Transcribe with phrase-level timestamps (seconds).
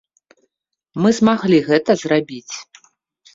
[1.03, 2.55] Мы змаглі гэта зрабіць.